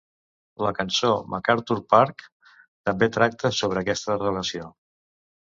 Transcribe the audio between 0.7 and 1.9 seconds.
cançó "MacArthur